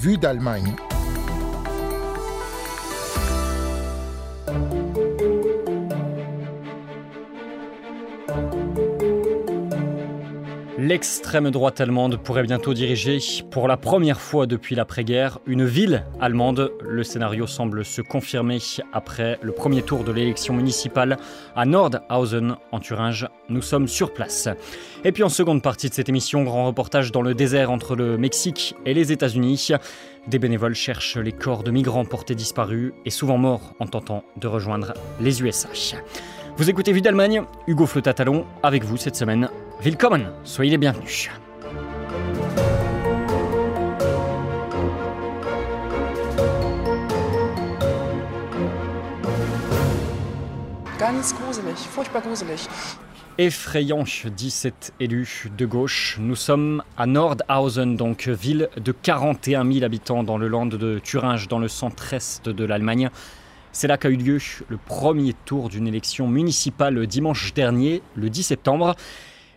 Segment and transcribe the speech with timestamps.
[0.00, 0.74] Vue d'Allemagne.
[10.88, 13.18] L'extrême droite allemande pourrait bientôt diriger,
[13.50, 16.72] pour la première fois depuis l'après-guerre, une ville allemande.
[16.80, 18.56] Le scénario semble se confirmer
[18.94, 21.18] après le premier tour de l'élection municipale
[21.54, 23.28] à Nordhausen, en Thuringe.
[23.50, 24.48] Nous sommes sur place.
[25.04, 28.16] Et puis en seconde partie de cette émission, grand reportage dans le désert entre le
[28.16, 29.72] Mexique et les États-Unis.
[30.26, 34.46] Des bénévoles cherchent les corps de migrants portés disparus et souvent morts en tentant de
[34.46, 35.68] rejoindre les USA.
[36.56, 39.50] Vous écoutez Vue d'Allemagne, Hugo Flotatalon avec vous cette semaine.
[39.80, 41.30] Willkommen, soyez les bienvenus.
[50.98, 52.66] Ganz gruselig, furchtbar gruselig.
[53.38, 54.02] Effrayant,
[54.34, 56.16] dit cet élu de gauche.
[56.18, 61.46] Nous sommes à Nordhausen, donc ville de 41 000 habitants dans le land de Thuringe,
[61.46, 63.10] dans le centre-est de l'Allemagne.
[63.70, 68.42] C'est là qu'a eu lieu le premier tour d'une élection municipale dimanche dernier, le 10
[68.42, 68.96] septembre.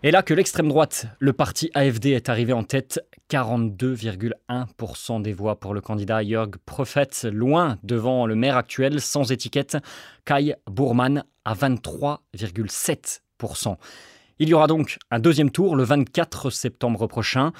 [0.04, 3.00] Et là que l'extrême droite, le parti AFD, est arrivé en tête,
[3.30, 9.78] 42,1% des voix pour le candidat Jörg Prophet, loin devant le maire actuel sans étiquette,
[10.26, 13.76] Kai Bourman, à 23,7%.
[14.40, 17.52] Il y aura donc un deuxième tour le 24 septembre prochain.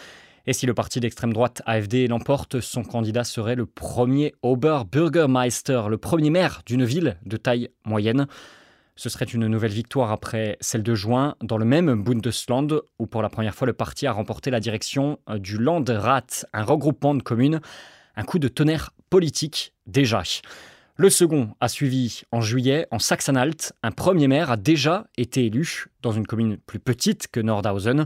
[0.48, 6.00] Et si le parti d'extrême droite AFD l'emporte, son candidat serait le premier Oberbürgermeister, le
[6.00, 8.26] premier maire d'une ville de taille moyenne.
[8.96, 13.22] Ce serait une nouvelle victoire après celle de juin dans le même Bundesland où pour
[13.22, 17.62] la première fois le parti a remporté la direction du Landrat, un regroupement de communes.
[18.16, 20.24] Un coup de tonnerre politique déjà.
[20.98, 23.74] Le second a suivi en juillet en Saxe-Anhalt.
[23.82, 28.06] Un premier maire a déjà été élu dans une commune plus petite que Nordhausen.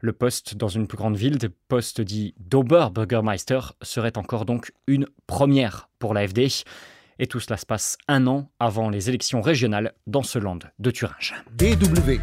[0.00, 5.06] Le poste dans une plus grande ville, le poste dit d'Oberbürgermeister, serait encore donc une
[5.26, 6.48] première pour l'AFD.
[7.18, 10.90] Et tout cela se passe un an avant les élections régionales dans ce land de
[10.90, 11.34] Thuringe.
[11.56, 12.20] DW.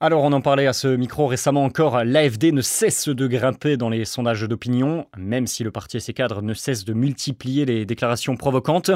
[0.00, 3.88] Alors on en parlait à ce micro récemment encore, l'AFD ne cesse de grimper dans
[3.88, 7.86] les sondages d'opinion, même si le parti et ses cadres ne cessent de multiplier les
[7.86, 8.90] déclarations provocantes,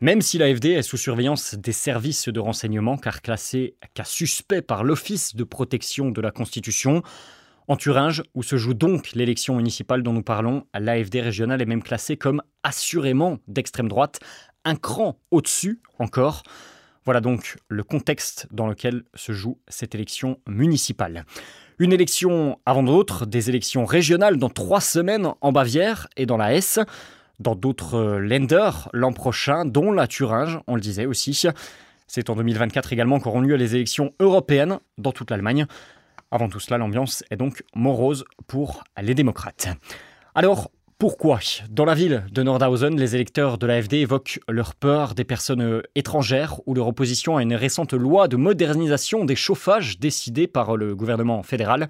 [0.00, 4.84] même si l'AFD est sous surveillance des services de renseignement car classé cas suspect par
[4.84, 7.02] l'Office de protection de la Constitution.
[7.66, 11.82] En Thuringe, où se joue donc l'élection municipale dont nous parlons, l'AFD régionale est même
[11.82, 14.20] classée comme assurément d'extrême droite,
[14.66, 16.42] un cran au-dessus encore.
[17.06, 21.24] Voilà donc le contexte dans lequel se joue cette élection municipale.
[21.78, 26.54] Une élection avant d'autres, des élections régionales dans trois semaines en Bavière et dans la
[26.54, 26.80] Hesse,
[27.40, 31.46] dans d'autres lenders l'an prochain, dont la Thuringe, on le disait aussi.
[32.06, 35.66] C'est en 2024 également qu'auront lieu les élections européennes dans toute l'Allemagne.
[36.34, 39.68] Avant tout cela, l'ambiance est donc morose pour les démocrates.
[40.34, 41.38] Alors, pourquoi
[41.70, 46.60] Dans la ville de Nordhausen, les électeurs de l'AFD évoquent leur peur des personnes étrangères
[46.66, 51.44] ou leur opposition à une récente loi de modernisation des chauffages décidée par le gouvernement
[51.44, 51.88] fédéral?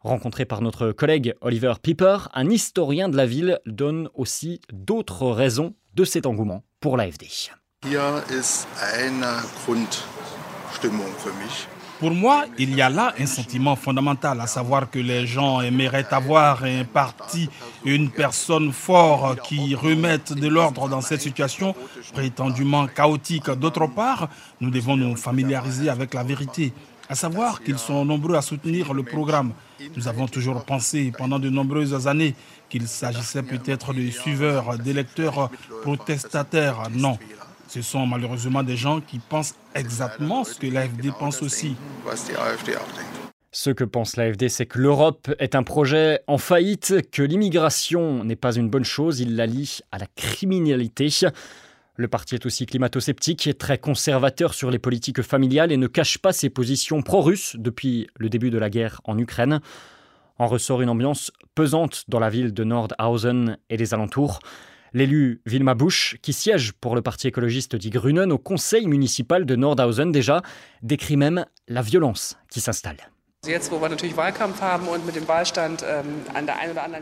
[0.00, 5.76] Rencontré par notre collègue Oliver Piper, un historien de la ville donne aussi d'autres raisons
[5.94, 7.26] de cet engouement pour l'AFD.
[11.98, 16.06] Pour moi, il y a là un sentiment fondamental, à savoir que les gens aimeraient
[16.12, 17.50] avoir un parti,
[17.84, 21.74] une personne forte qui remette de l'ordre dans cette situation
[22.12, 23.50] prétendument chaotique.
[23.50, 24.28] D'autre part,
[24.60, 26.72] nous devons nous familiariser avec la vérité,
[27.08, 29.52] à savoir qu'ils sont nombreux à soutenir le programme.
[29.96, 32.36] Nous avons toujours pensé pendant de nombreuses années
[32.68, 35.50] qu'il s'agissait peut-être de suiveurs, d'électeurs
[35.82, 36.82] protestataires.
[36.94, 37.18] Non,
[37.68, 41.76] ce sont malheureusement des gens qui pensent exactement ce que l'AFD pense aussi.
[43.52, 48.36] Ce que pense l'AFD, c'est que l'Europe est un projet en faillite, que l'immigration n'est
[48.36, 51.08] pas une bonne chose, il la lie à la criminalité.
[51.96, 56.18] Le parti est aussi climato-sceptique et très conservateur sur les politiques familiales et ne cache
[56.18, 59.60] pas ses positions pro-russes depuis le début de la guerre en Ukraine.
[60.38, 64.38] En ressort une ambiance pesante dans la ville de Nordhausen et les alentours.
[64.92, 69.56] L'élu Vilma Busch, qui siège pour le parti écologiste Die Grünen au conseil municipal de
[69.56, 70.42] Nordhausen déjà,
[70.82, 72.98] décrit même la violence qui s'installe.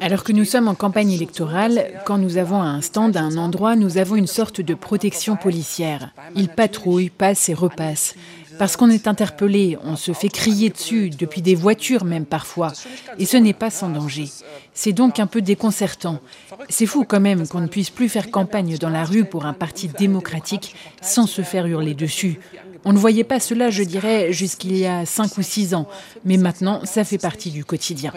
[0.00, 3.74] Alors que nous sommes en campagne électorale, quand nous avons un stand à un endroit,
[3.74, 6.10] nous avons une sorte de protection policière.
[6.34, 8.14] Ils patrouillent, passent et repassent.
[8.58, 12.72] Parce qu'on est interpellé, on se fait crier dessus, depuis des voitures même parfois.
[13.18, 14.28] Et ce n'est pas sans danger.
[14.74, 16.20] C'est donc un peu déconcertant.
[16.68, 19.52] C'est fou quand même qu'on ne puisse plus faire campagne dans la rue pour un
[19.52, 22.38] parti démocratique sans se faire hurler dessus.
[22.84, 25.88] On ne voyait pas cela, je dirais, jusqu'il y a 5 ou 6 ans,
[26.24, 28.12] mais maintenant, ça fait partie du quotidien.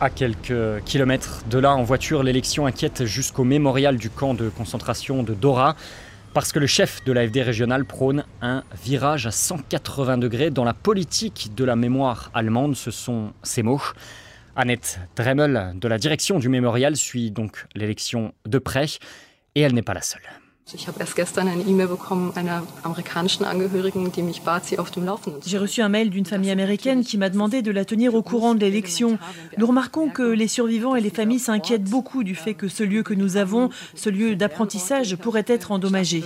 [0.00, 5.22] À quelques kilomètres de là, en voiture, l'élection inquiète jusqu'au mémorial du camp de concentration
[5.22, 5.76] de Dora,
[6.34, 10.74] parce que le chef de l'AFD régional prône un virage à 180 degrés dans la
[10.74, 13.82] politique de la mémoire allemande, ce sont ses mots.
[14.56, 18.86] Annette Dremel de la direction du mémorial suit donc l'élection de près,
[19.54, 20.22] et elle n'est pas la seule.
[25.46, 28.54] J'ai reçu un mail d'une famille américaine qui m'a demandé de la tenir au courant
[28.54, 29.18] de l'élection.
[29.56, 33.02] Nous remarquons que les survivants et les familles s'inquiètent beaucoup du fait que ce lieu
[33.02, 36.22] que nous avons, ce lieu d'apprentissage, pourrait être endommagé.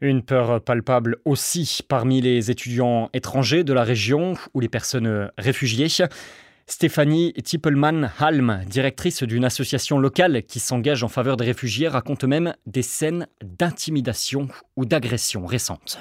[0.00, 5.88] Une peur palpable aussi parmi les étudiants étrangers de la région ou les personnes réfugiées.
[6.68, 12.82] Stéphanie Tippelmann-Halm, directrice d'une association locale qui s'engage en faveur des réfugiés, raconte même des
[12.82, 16.00] scènes d'intimidation ou d'agression récentes.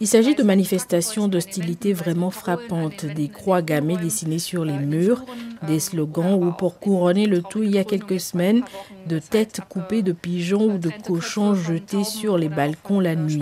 [0.00, 5.24] Il s'agit de manifestations d'hostilité vraiment frappantes, des croix gammées dessinées sur les murs,
[5.66, 8.62] des slogans ou pour couronner le tout il y a quelques semaines,
[9.06, 13.40] de têtes coupées de pigeons ou de cochons jetés sur les balcons la nuit.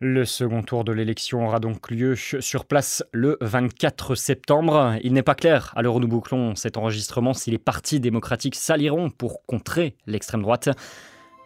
[0.00, 4.94] Le second tour de l'élection aura donc lieu sur place le 24 septembre.
[5.02, 8.54] Il n'est pas clair, à l'heure où nous bouclons cet enregistrement, si les partis démocratiques
[8.54, 10.68] s'allieront pour contrer l'extrême droite.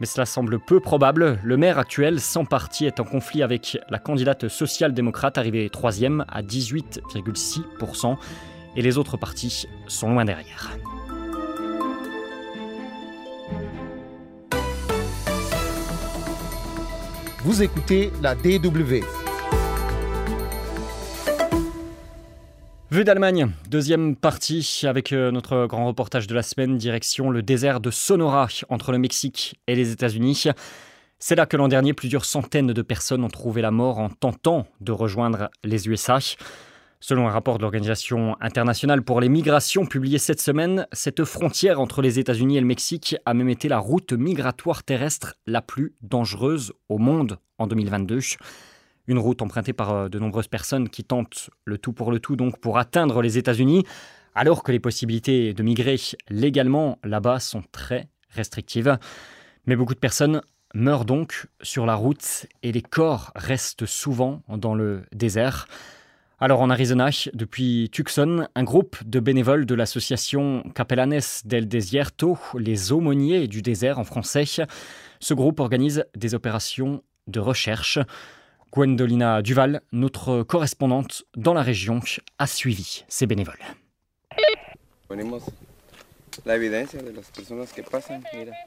[0.00, 1.38] Mais cela semble peu probable.
[1.42, 6.42] Le maire actuel, sans parti, est en conflit avec la candidate social-démocrate arrivée troisième à
[6.42, 8.18] 18,6%.
[8.76, 10.76] Et les autres partis sont loin derrière.
[17.44, 19.00] Vous écoutez la DW.
[22.92, 27.80] Vue d'Allemagne, deuxième partie avec euh, notre grand reportage de la semaine, direction le désert
[27.80, 30.44] de Sonora entre le Mexique et les États-Unis.
[31.18, 34.68] C'est là que l'an dernier, plusieurs centaines de personnes ont trouvé la mort en tentant
[34.80, 36.20] de rejoindre les USA.
[37.04, 42.00] Selon un rapport de l'Organisation internationale pour les migrations publié cette semaine, cette frontière entre
[42.00, 46.72] les États-Unis et le Mexique a même été la route migratoire terrestre la plus dangereuse
[46.88, 48.20] au monde en 2022.
[49.08, 52.36] Une route empruntée par euh, de nombreuses personnes qui tentent le tout pour le tout
[52.36, 53.82] donc pour atteindre les États-Unis,
[54.36, 55.96] alors que les possibilités de migrer
[56.30, 58.96] légalement là-bas sont très restrictives.
[59.66, 60.40] Mais beaucoup de personnes
[60.72, 65.66] meurent donc sur la route et les corps restent souvent dans le désert.
[66.42, 72.90] Alors en Arizona, depuis Tucson, un groupe de bénévoles de l'association Capellanes del Desierto, les
[72.90, 74.42] aumôniers du désert en français,
[75.20, 78.00] ce groupe organise des opérations de recherche.
[78.72, 82.00] Gwendolina Duval, notre correspondante dans la région,
[82.40, 83.62] a suivi ces bénévoles.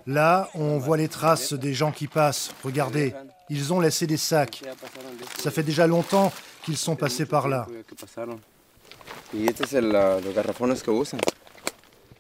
[0.07, 2.55] Là, on voit les traces des gens qui passent.
[2.63, 3.13] Regardez,
[3.49, 4.63] ils ont laissé des sacs.
[5.37, 6.31] Ça fait déjà longtemps
[6.63, 7.67] qu'ils sont passés par là.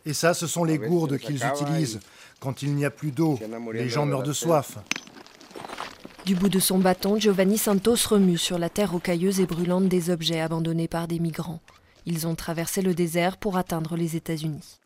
[0.05, 1.99] Et ça, ce sont les gourdes qu'ils utilisent
[2.39, 3.39] quand il n'y a plus d'eau.
[3.73, 4.77] Les gens meurent de soif.
[6.25, 10.09] Du bout de son bâton, Giovanni Santos remue sur la terre rocailleuse et brûlante des
[10.09, 11.59] objets abandonnés par des migrants.
[12.07, 14.79] Ils ont traversé le désert pour atteindre les États-Unis.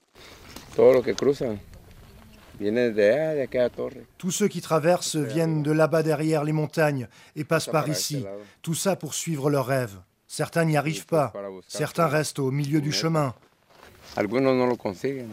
[4.18, 8.26] Tous ceux qui traversent viennent de là-bas derrière les montagnes et passent par ici.
[8.62, 9.98] Tout ça pour suivre leurs rêves.
[10.28, 11.34] Certains n'y arrivent pas.
[11.68, 13.34] Certains restent au milieu du chemin.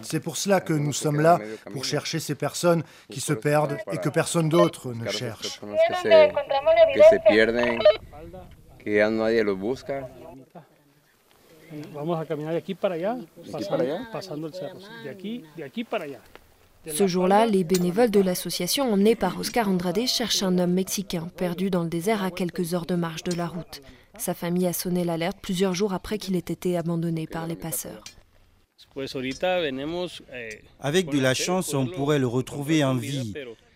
[0.03, 1.39] C'est pour cela que nous sommes là,
[1.73, 5.61] pour chercher ces personnes qui se perdent et que personne d'autre ne cherche.
[16.93, 21.71] Ce jour-là, les bénévoles de l'association emmenés par Oscar Andrade cherchent un homme mexicain perdu
[21.71, 23.83] dans le désert à quelques heures de marche de la route.
[24.19, 28.03] Sa famille a sonné l'alerte plusieurs jours après qu'il ait été abandonné par les passeurs.
[30.81, 33.35] Avec de la chance, on pourrait le retrouver en vie.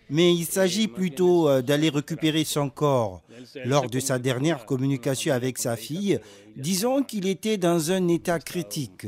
[0.09, 3.21] Mais il s'agit plutôt euh, d'aller récupérer son corps.
[3.63, 6.19] Lors de sa dernière communication avec sa fille,
[6.57, 9.07] disons qu'il était dans un état critique.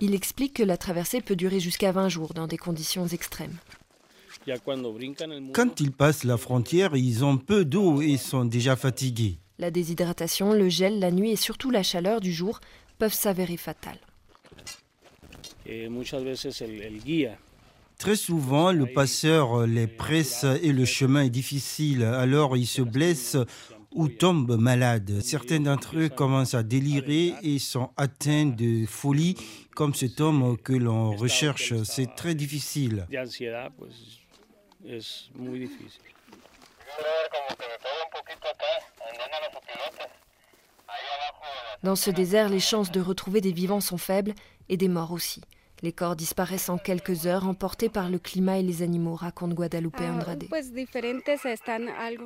[0.00, 3.56] Il explique que la traversée peut durer jusqu'à 20 jours dans des conditions extrêmes.
[5.52, 9.38] Quand ils passent la frontière, ils ont peu d'eau et sont déjà fatigués.
[9.58, 12.60] La déshydratation, le gel la nuit et surtout la chaleur du jour
[12.98, 14.00] peuvent s'avérer fatales.
[17.98, 23.38] Très souvent, le passeur les presse et le chemin est difficile, alors ils se blessent
[23.94, 25.20] ou tombent malades.
[25.22, 29.36] Certains d'entre eux commencent à délirer et sont atteints de folie,
[29.74, 31.72] comme cet homme que l'on recherche.
[31.84, 33.06] C'est très difficile.
[41.82, 44.34] Dans ce désert, les chances de retrouver des vivants sont faibles
[44.68, 45.42] et des morts aussi.
[45.82, 49.96] Les corps disparaissent en quelques heures, emportés par le climat et les animaux, raconte Guadalupe
[49.98, 50.44] Ah, Andrade.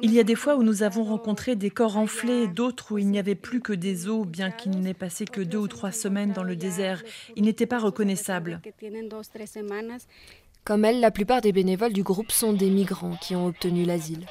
[0.03, 3.09] Il y a des fois où nous avons rencontré des corps enflés, d'autres où il
[3.09, 6.33] n'y avait plus que des os, bien qu'il n'ait passé que deux ou trois semaines
[6.33, 7.03] dans le désert.
[7.37, 8.61] Ils n'étaient pas reconnaissables.
[10.65, 14.27] Comme elle, la plupart des bénévoles du groupe sont des migrants qui ont obtenu l'asile.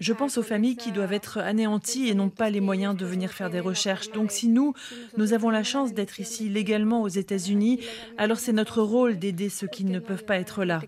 [0.00, 3.32] Je pense aux familles qui doivent être anéanties et n'ont pas les moyens de venir
[3.32, 4.10] faire des recherches.
[4.12, 4.74] Donc si nous,
[5.16, 7.80] nous avons la chance d'être ici légalement aux États-Unis,
[8.16, 10.80] alors c'est notre rôle d'aider ceux qui ne peuvent pas être là.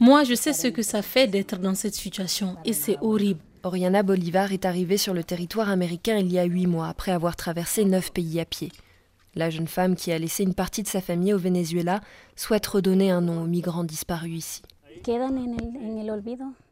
[0.00, 3.40] Moi, je sais ce que ça fait d'être dans cette situation et c'est horrible.
[3.62, 7.36] Oriana Bolivar est arrivée sur le territoire américain il y a huit mois, après avoir
[7.36, 8.72] traversé neuf pays à pied.
[9.36, 12.00] La jeune femme qui a laissé une partie de sa famille au Venezuela
[12.36, 14.62] souhaite redonner un nom aux migrants disparus ici.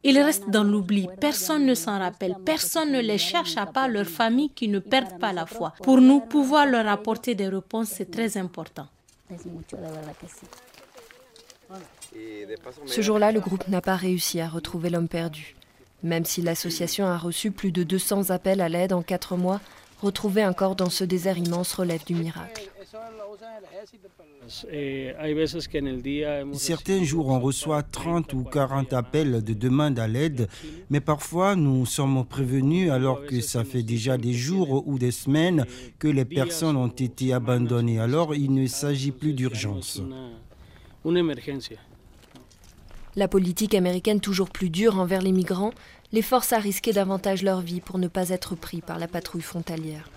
[0.04, 1.09] Ils restent dans l'oubli.
[1.21, 2.37] Personne ne s'en rappelle.
[2.45, 5.75] Personne ne les cherche à part leur famille qui ne perdent pas la foi.
[5.83, 8.87] Pour nous, pouvoir leur apporter des réponses, c'est très important.
[12.87, 15.57] Ce jour-là, le groupe n'a pas réussi à retrouver l'homme perdu.
[16.02, 19.61] Même si l'association a reçu plus de 200 appels à l'aide en quatre mois,
[20.03, 22.71] retrouver un corps dans ce désert immense relève du miracle.
[26.53, 30.49] Certains jours, on reçoit 30 ou 40 appels de demande à l'aide,
[30.91, 35.65] mais parfois nous sommes prévenus alors que ça fait déjà des jours ou des semaines
[35.99, 38.01] que les personnes ont été abandonnées.
[38.01, 40.03] Alors il ne s'agit plus d'urgence.
[43.14, 45.73] La politique américaine toujours plus dure envers les migrants
[46.12, 49.42] les force à risquer davantage leur vie pour ne pas être pris par la patrouille
[49.42, 50.09] frontalière.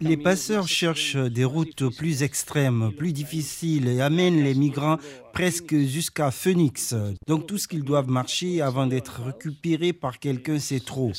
[0.00, 4.98] Les passeurs cherchent des routes plus extrêmes, plus difficiles et amènent les migrants
[5.32, 6.94] presque jusqu'à Phoenix.
[7.26, 11.12] Donc tout ce qu'ils doivent marcher avant d'être récupérés par quelqu'un, c'est trop.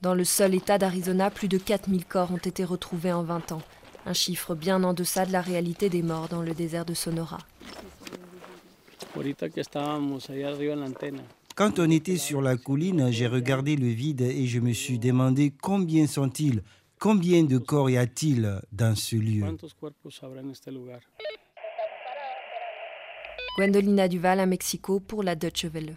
[0.00, 3.62] Dans le seul État d'Arizona, plus de 4000 corps ont été retrouvés en 20 ans,
[4.06, 7.38] un chiffre bien en deçà de la réalité des morts dans le désert de Sonora.
[11.54, 15.52] Quand on était sur la colline, j'ai regardé le vide et je me suis demandé
[15.60, 16.62] combien sont-ils
[16.98, 19.44] Combien de corps y a-t-il dans ce lieu
[23.58, 25.96] Gwendolina Duval à Mexico pour la Deutsche Welle.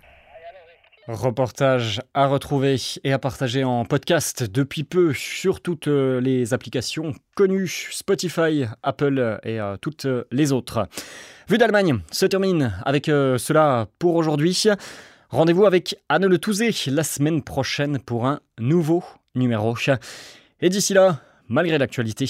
[1.08, 7.90] Reportage à retrouver et à partager en podcast depuis peu sur toutes les applications connues,
[7.92, 10.88] Spotify, Apple et toutes les autres.
[11.48, 14.66] Vue d'Allemagne se termine avec cela pour aujourd'hui.
[15.30, 19.04] Rendez-vous avec Anne Le Touzé la semaine prochaine pour un nouveau
[19.36, 19.76] numéro.
[20.60, 22.26] Et d'ici là, malgré l'actualité,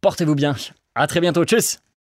[0.00, 0.56] portez-vous bien.
[0.96, 1.44] À très bientôt.
[1.44, 1.78] Tchuss